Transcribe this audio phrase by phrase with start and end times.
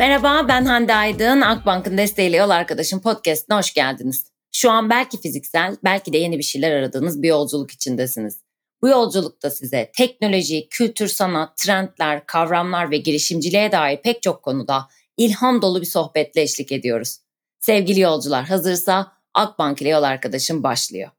[0.00, 1.40] Merhaba ben Hande Aydın.
[1.40, 4.32] Akbank'ın desteğiyle yol arkadaşım podcastine hoş geldiniz.
[4.52, 8.40] Şu an belki fiziksel, belki de yeni bir şeyler aradığınız bir yolculuk içindesiniz.
[8.82, 15.62] Bu yolculukta size teknoloji, kültür, sanat, trendler, kavramlar ve girişimciliğe dair pek çok konuda ilham
[15.62, 17.18] dolu bir sohbetle eşlik ediyoruz.
[17.58, 21.10] Sevgili yolcular hazırsa Akbank ile yol arkadaşım başlıyor.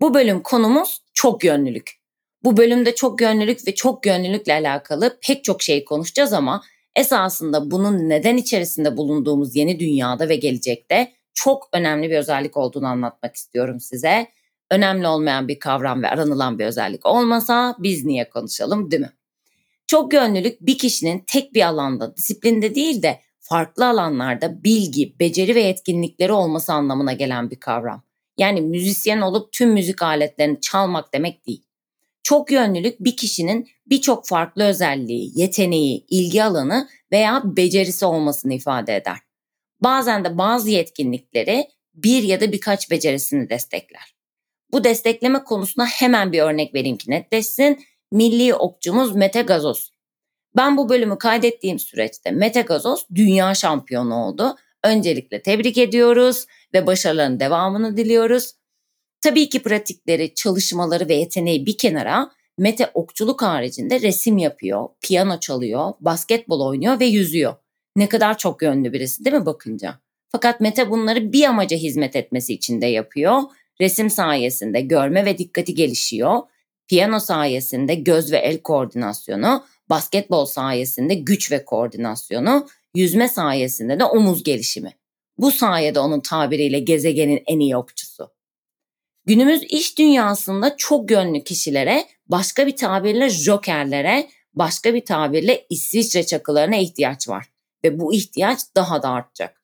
[0.00, 1.92] Bu bölüm konumuz çok yönlülük.
[2.44, 6.62] Bu bölümde çok yönlülük ve çok yönlülükle alakalı pek çok şey konuşacağız ama
[6.96, 13.36] esasında bunun neden içerisinde bulunduğumuz yeni dünyada ve gelecekte çok önemli bir özellik olduğunu anlatmak
[13.36, 14.26] istiyorum size.
[14.70, 19.12] Önemli olmayan bir kavram ve aranılan bir özellik olmasa biz niye konuşalım değil mi?
[19.86, 25.60] Çok yönlülük bir kişinin tek bir alanda, disiplinde değil de farklı alanlarda bilgi, beceri ve
[25.60, 28.02] yetkinlikleri olması anlamına gelen bir kavram.
[28.38, 31.67] Yani müzisyen olup tüm müzik aletlerini çalmak demek değil.
[32.28, 39.18] Çok yönlülük bir kişinin birçok farklı özelliği, yeteneği, ilgi alanı veya becerisi olmasını ifade eder.
[39.80, 44.14] Bazen de bazı yetkinlikleri bir ya da birkaç becerisini destekler.
[44.72, 47.84] Bu destekleme konusuna hemen bir örnek vereyim ki netleşsin.
[48.12, 49.90] Milli okçumuz Mete Gazoz.
[50.56, 54.56] Ben bu bölümü kaydettiğim süreçte Mete Gazoz dünya şampiyonu oldu.
[54.84, 58.52] Öncelikle tebrik ediyoruz ve başarıların devamını diliyoruz.
[59.20, 65.92] Tabii ki pratikleri, çalışmaları ve yeteneği bir kenara Mete okçuluk haricinde resim yapıyor, piyano çalıyor,
[66.00, 67.54] basketbol oynuyor ve yüzüyor.
[67.96, 70.00] Ne kadar çok yönlü birisi değil mi bakınca?
[70.32, 73.42] Fakat Mete bunları bir amaca hizmet etmesi için de yapıyor.
[73.80, 76.40] Resim sayesinde görme ve dikkati gelişiyor.
[76.88, 84.44] Piyano sayesinde göz ve el koordinasyonu, basketbol sayesinde güç ve koordinasyonu, yüzme sayesinde de omuz
[84.44, 84.92] gelişimi.
[85.38, 88.30] Bu sayede onun tabiriyle gezegenin en iyi okçusu.
[89.26, 96.76] Günümüz iş dünyasında çok yönlü kişilere, başka bir tabirle jokerlere, başka bir tabirle İsviçre çakılarına
[96.76, 97.46] ihtiyaç var
[97.84, 99.62] ve bu ihtiyaç daha da artacak.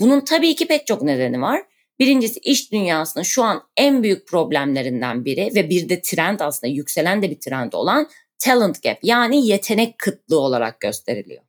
[0.00, 1.62] Bunun tabii ki pek çok nedeni var.
[1.98, 7.22] Birincisi iş dünyasının şu an en büyük problemlerinden biri ve bir de trend aslında yükselen
[7.22, 11.42] de bir trend olan talent gap yani yetenek kıtlığı olarak gösteriliyor.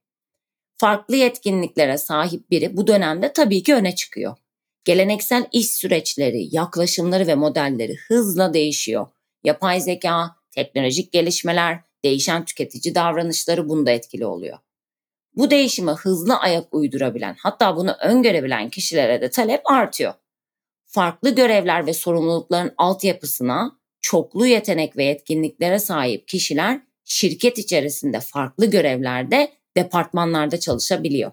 [0.77, 4.37] Farklı yetkinliklere sahip biri bu dönemde tabii ki öne çıkıyor.
[4.85, 9.07] Geleneksel iş süreçleri, yaklaşımları ve modelleri hızla değişiyor.
[9.43, 14.57] Yapay zeka, teknolojik gelişmeler, değişen tüketici davranışları bunda etkili oluyor.
[15.35, 20.13] Bu değişime hızlı ayak uydurabilen, hatta bunu öngörebilen kişilere de talep artıyor.
[20.85, 29.51] Farklı görevler ve sorumlulukların altyapısına çoklu yetenek ve yetkinliklere sahip kişiler şirket içerisinde farklı görevlerde,
[29.77, 31.31] departmanlarda çalışabiliyor.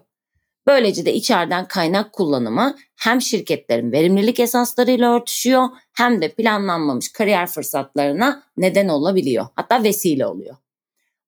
[0.67, 8.43] Böylece de içeriden kaynak kullanımı hem şirketlerin verimlilik esaslarıyla örtüşüyor hem de planlanmamış kariyer fırsatlarına
[8.57, 9.47] neden olabiliyor.
[9.55, 10.55] Hatta vesile oluyor.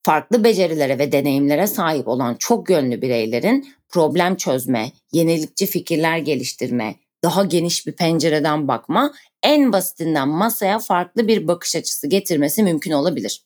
[0.03, 7.43] Farklı becerilere ve deneyimlere sahip olan çok yönlü bireylerin problem çözme, yenilikçi fikirler geliştirme, daha
[7.43, 13.43] geniş bir pencereden bakma, en basitinden masaya farklı bir bakış açısı getirmesi mümkün olabilir.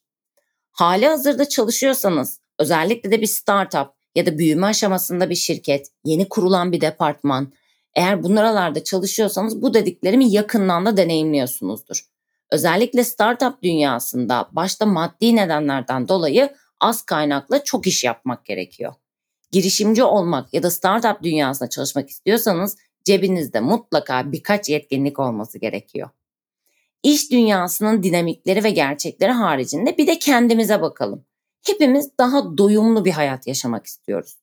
[0.71, 6.71] Hali hazırda çalışıyorsanız, özellikle de bir startup ya da büyüme aşamasında bir şirket, yeni kurulan
[6.71, 7.53] bir departman,
[7.95, 12.05] eğer bunlarlarda çalışıyorsanız bu dediklerimi yakından da deneyimliyorsunuzdur.
[12.51, 18.93] Özellikle startup dünyasında başta maddi nedenlerden dolayı az kaynakla çok iş yapmak gerekiyor.
[19.51, 26.09] Girişimci olmak ya da startup dünyasında çalışmak istiyorsanız cebinizde mutlaka birkaç yetkinlik olması gerekiyor.
[27.03, 31.25] İş dünyasının dinamikleri ve gerçekleri haricinde bir de kendimize bakalım.
[31.61, 34.37] Hepimiz daha doyumlu bir hayat yaşamak istiyoruz.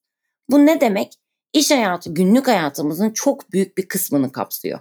[0.50, 1.12] Bu ne demek?
[1.52, 4.80] İş hayatı günlük hayatımızın çok büyük bir kısmını kapsıyor.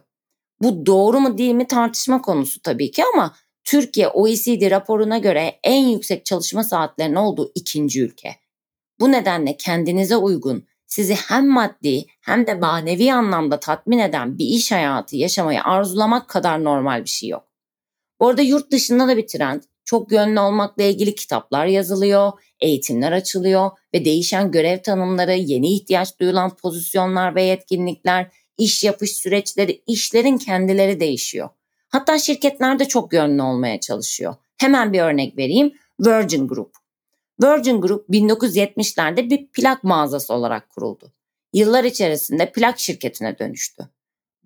[0.62, 5.86] Bu doğru mu değil mi tartışma konusu tabii ki ama Türkiye OECD raporuna göre en
[5.88, 8.36] yüksek çalışma saatlerinin olduğu ikinci ülke.
[9.00, 14.72] Bu nedenle kendinize uygun, sizi hem maddi hem de manevi anlamda tatmin eden bir iş
[14.72, 17.48] hayatı yaşamayı arzulamak kadar normal bir şey yok.
[18.20, 23.72] Bu arada yurt dışında da bir trend çok yönlü olmakla ilgili kitaplar yazılıyor, eğitimler açılıyor
[23.94, 31.00] ve değişen görev tanımları, yeni ihtiyaç duyulan pozisyonlar ve yetkinlikler, iş yapış süreçleri, işlerin kendileri
[31.00, 31.50] değişiyor.
[31.90, 34.36] Hatta şirketler de çok yönlü olmaya çalışıyor.
[34.58, 35.74] Hemen bir örnek vereyim.
[36.00, 36.76] Virgin Group.
[37.44, 41.14] Virgin Group 1970'lerde bir plak mağazası olarak kuruldu.
[41.54, 43.90] Yıllar içerisinde plak şirketine dönüştü.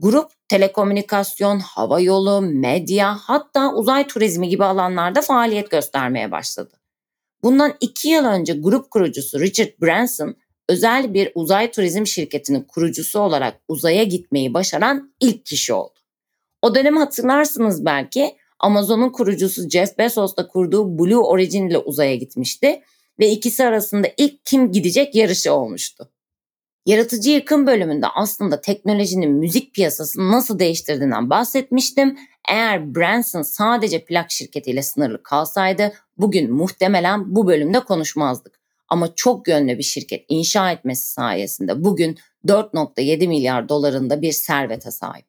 [0.01, 6.79] Grup telekomünikasyon, hava yolu, medya hatta uzay turizmi gibi alanlarda faaliyet göstermeye başladı.
[7.43, 10.35] Bundan iki yıl önce grup kurucusu Richard Branson
[10.69, 15.99] özel bir uzay turizm şirketinin kurucusu olarak uzaya gitmeyi başaran ilk kişi oldu.
[16.61, 22.81] O dönemi hatırlarsınız belki Amazon'un kurucusu Jeff Bezos'la kurduğu Blue Origin ile uzaya gitmişti
[23.19, 26.09] ve ikisi arasında ilk kim gidecek yarışı olmuştu.
[26.85, 32.17] Yaratıcı yakın bölümünde aslında teknolojinin müzik piyasasını nasıl değiştirdiğinden bahsetmiştim.
[32.49, 38.59] Eğer Branson sadece plak şirketiyle sınırlı kalsaydı bugün muhtemelen bu bölümde konuşmazdık.
[38.87, 42.17] Ama çok yönlü bir şirket inşa etmesi sayesinde bugün
[42.47, 45.25] 4.7 milyar dolarında bir servete sahip.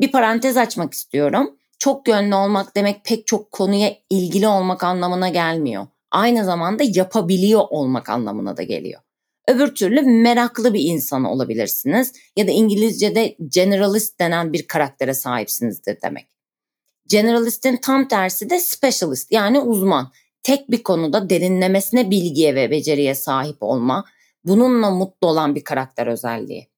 [0.00, 1.56] Bir parantez açmak istiyorum.
[1.78, 5.86] Çok yönlü olmak demek pek çok konuya ilgili olmak anlamına gelmiyor.
[6.10, 9.00] Aynı zamanda yapabiliyor olmak anlamına da geliyor.
[9.48, 16.28] Öbür türlü meraklı bir insan olabilirsiniz ya da İngilizce'de generalist denen bir karaktere sahipsinizdir demek.
[17.08, 20.12] Generalist'in tam tersi de specialist yani uzman.
[20.42, 24.04] Tek bir konuda derinlemesine bilgiye ve beceriye sahip olma,
[24.44, 26.68] bununla mutlu olan bir karakter özelliği.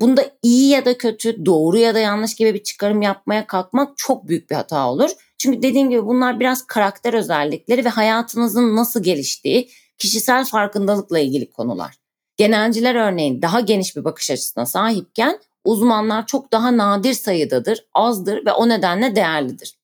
[0.00, 4.28] Bunda iyi ya da kötü, doğru ya da yanlış gibi bir çıkarım yapmaya kalkmak çok
[4.28, 5.10] büyük bir hata olur.
[5.38, 12.03] Çünkü dediğim gibi bunlar biraz karakter özellikleri ve hayatınızın nasıl geliştiği, kişisel farkındalıkla ilgili konular.
[12.36, 18.52] Genelciler örneğin daha geniş bir bakış açısına sahipken uzmanlar çok daha nadir sayıdadır, azdır ve
[18.52, 19.78] o nedenle değerlidir.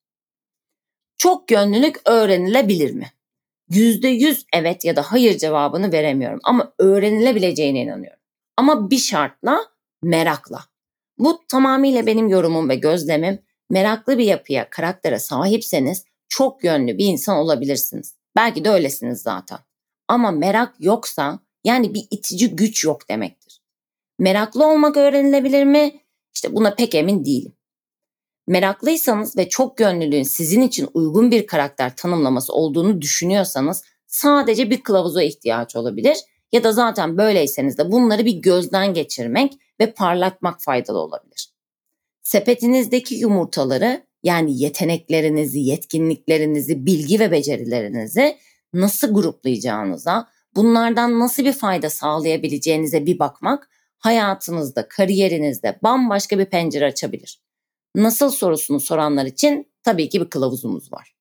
[1.18, 3.12] Çok yönlülük öğrenilebilir mi?
[3.70, 8.20] %100 evet ya da hayır cevabını veremiyorum ama öğrenilebileceğine inanıyorum.
[8.56, 9.60] Ama bir şartla
[10.02, 10.64] merakla.
[11.18, 13.38] Bu tamamıyla benim yorumum ve gözlemim.
[13.70, 18.14] Meraklı bir yapıya, karaktere sahipseniz çok yönlü bir insan olabilirsiniz.
[18.36, 19.58] Belki de öylesiniz zaten.
[20.08, 23.62] Ama merak yoksa yani bir itici güç yok demektir.
[24.18, 26.00] Meraklı olmak öğrenilebilir mi?
[26.34, 27.52] İşte buna pek emin değilim.
[28.46, 35.22] Meraklıysanız ve çok yönlülüğün sizin için uygun bir karakter tanımlaması olduğunu düşünüyorsanız sadece bir kılavuza
[35.22, 36.16] ihtiyaç olabilir
[36.52, 41.50] ya da zaten böyleyseniz de bunları bir gözden geçirmek ve parlatmak faydalı olabilir.
[42.22, 48.36] Sepetinizdeki yumurtaları yani yeteneklerinizi, yetkinliklerinizi, bilgi ve becerilerinizi
[48.74, 57.40] nasıl gruplayacağınıza, bunlardan nasıl bir fayda sağlayabileceğinize bir bakmak hayatınızda, kariyerinizde bambaşka bir pencere açabilir.
[57.94, 61.14] Nasıl sorusunu soranlar için tabii ki bir kılavuzumuz var.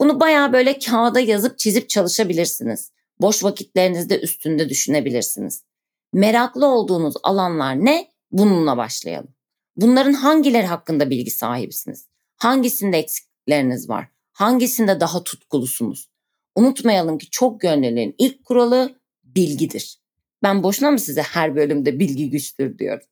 [0.00, 2.92] Bunu bayağı böyle kağıda yazıp çizip çalışabilirsiniz.
[3.20, 5.64] Boş vakitlerinizde üstünde düşünebilirsiniz.
[6.12, 8.08] Meraklı olduğunuz alanlar ne?
[8.32, 9.34] Bununla başlayalım.
[9.76, 12.08] Bunların hangileri hakkında bilgi sahibisiniz?
[12.36, 14.08] Hangisinde eksikleriniz var?
[14.32, 16.11] Hangisinde daha tutkulusunuz?
[16.54, 19.98] Unutmayalım ki çok yönlülüğün ilk kuralı bilgidir.
[20.42, 23.06] Ben boşuna mı size her bölümde bilgi güçtür diyorum.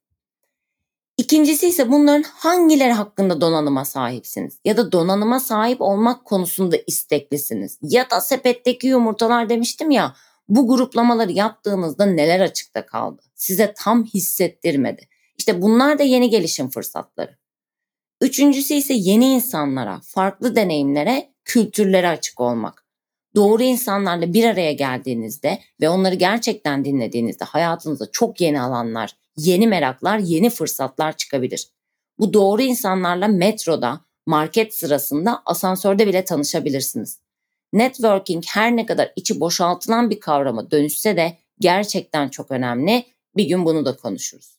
[1.17, 8.11] İkincisi ise bunların hangileri hakkında donanıma sahipsiniz ya da donanıma sahip olmak konusunda isteklisiniz ya
[8.11, 10.15] da sepetteki yumurtalar demiştim ya
[10.49, 13.23] bu gruplamaları yaptığınızda neler açıkta kaldı?
[13.35, 15.09] Size tam hissettirmedi.
[15.39, 17.37] İşte bunlar da yeni gelişim fırsatları.
[18.21, 22.80] Üçüncüsü ise yeni insanlara, farklı deneyimlere, kültürlere açık olmak.
[23.35, 30.19] Doğru insanlarla bir araya geldiğinizde ve onları gerçekten dinlediğinizde hayatınızda çok yeni alanlar, yeni meraklar,
[30.19, 31.69] yeni fırsatlar çıkabilir.
[32.19, 37.21] Bu doğru insanlarla metroda, market sırasında, asansörde bile tanışabilirsiniz.
[37.73, 43.07] Networking her ne kadar içi boşaltılan bir kavrama dönüşse de gerçekten çok önemli.
[43.37, 44.59] Bir gün bunu da konuşuruz.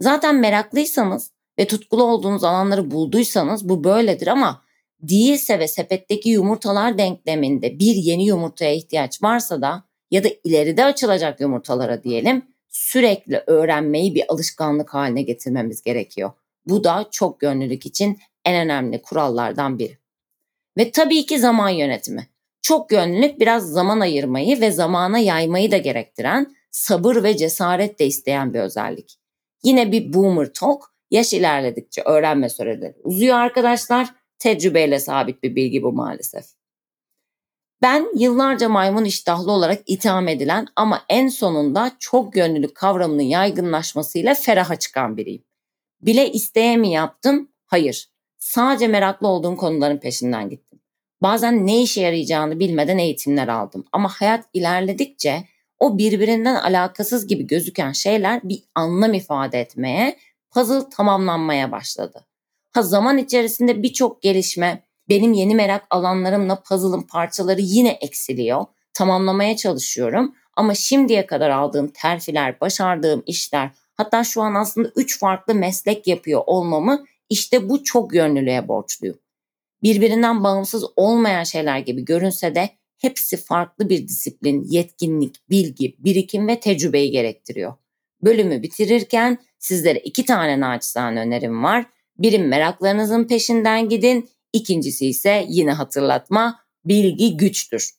[0.00, 4.62] Zaten meraklıysanız ve tutkulu olduğunuz alanları bulduysanız bu böyledir ama
[5.00, 11.40] değilse ve sepetteki yumurtalar denkleminde bir yeni yumurtaya ihtiyaç varsa da ya da ileride açılacak
[11.40, 16.30] yumurtalara diyelim sürekli öğrenmeyi bir alışkanlık haline getirmemiz gerekiyor.
[16.66, 19.98] Bu da çok gönüllülük için en önemli kurallardan biri.
[20.78, 22.28] Ve tabii ki zaman yönetimi.
[22.62, 28.54] Çok yönlülük biraz zaman ayırmayı ve zamana yaymayı da gerektiren, sabır ve cesaret de isteyen
[28.54, 29.18] bir özellik.
[29.62, 34.17] Yine bir boomer talk, yaş ilerledikçe öğrenme süreleri uzuyor arkadaşlar.
[34.38, 36.44] Tecrübeyle sabit bir bilgi bu maalesef.
[37.82, 44.76] Ben yıllarca maymun iştahlı olarak itham edilen ama en sonunda çok yönlülük kavramının yaygınlaşmasıyla feraha
[44.76, 45.44] çıkan biriyim.
[46.00, 47.48] Bile isteye mi yaptım?
[47.66, 48.08] Hayır.
[48.38, 50.80] Sadece meraklı olduğum konuların peşinden gittim.
[51.22, 53.84] Bazen ne işe yarayacağını bilmeden eğitimler aldım.
[53.92, 55.44] Ama hayat ilerledikçe
[55.78, 60.18] o birbirinden alakasız gibi gözüken şeyler bir anlam ifade etmeye,
[60.50, 62.27] puzzle tamamlanmaya başladı.
[62.78, 68.64] Ha zaman içerisinde birçok gelişme, benim yeni merak alanlarımla puzzle'ın parçaları yine eksiliyor.
[68.94, 70.34] Tamamlamaya çalışıyorum.
[70.56, 76.42] Ama şimdiye kadar aldığım terfiler, başardığım işler, hatta şu an aslında üç farklı meslek yapıyor
[76.46, 79.18] olmamı işte bu çok yönlülüğe borçluyum.
[79.82, 86.60] Birbirinden bağımsız olmayan şeyler gibi görünse de hepsi farklı bir disiplin, yetkinlik, bilgi, birikim ve
[86.60, 87.74] tecrübeyi gerektiriyor.
[88.22, 91.86] Bölümü bitirirken sizlere iki tane naçizane önerim var.
[92.18, 97.90] Birim meraklarınızın peşinden gidin, İkincisi ise yine hatırlatma, bilgi güçtür.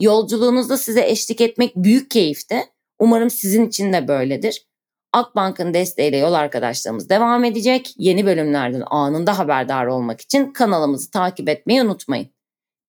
[0.00, 2.66] Yolculuğunuzda size eşlik etmek büyük keyifte.
[2.98, 4.66] Umarım sizin için de böyledir.
[5.12, 7.94] Akbank'ın desteğiyle yol arkadaşlarımız devam edecek.
[7.96, 12.28] Yeni bölümlerden anında haberdar olmak için kanalımızı takip etmeyi unutmayın.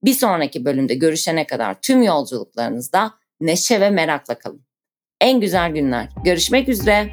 [0.04, 4.66] Bir sonraki bölümde görüşene kadar tüm yolculuklarınızda neşe ve merakla kalın.
[5.22, 6.10] En güzel günler.
[6.24, 7.12] Görüşmek üzere.